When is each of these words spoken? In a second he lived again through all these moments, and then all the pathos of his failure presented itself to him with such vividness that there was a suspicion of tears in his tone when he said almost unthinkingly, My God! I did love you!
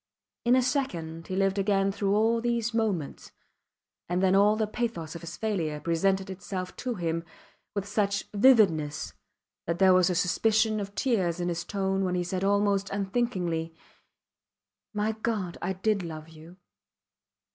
In 0.45 0.55
a 0.55 0.63
second 0.63 1.27
he 1.27 1.35
lived 1.35 1.59
again 1.59 1.91
through 1.91 2.15
all 2.15 2.41
these 2.41 2.73
moments, 2.73 3.33
and 4.09 4.19
then 4.23 4.33
all 4.33 4.55
the 4.55 4.65
pathos 4.65 5.13
of 5.13 5.21
his 5.21 5.37
failure 5.37 5.79
presented 5.79 6.27
itself 6.27 6.75
to 6.77 6.95
him 6.95 7.23
with 7.75 7.87
such 7.87 8.25
vividness 8.33 9.13
that 9.67 9.77
there 9.77 9.93
was 9.93 10.09
a 10.09 10.15
suspicion 10.15 10.79
of 10.79 10.95
tears 10.95 11.39
in 11.39 11.49
his 11.49 11.63
tone 11.63 12.03
when 12.03 12.15
he 12.15 12.23
said 12.23 12.43
almost 12.43 12.89
unthinkingly, 12.89 13.75
My 14.91 15.11
God! 15.11 15.59
I 15.61 15.73
did 15.73 16.01
love 16.01 16.29
you! 16.29 16.57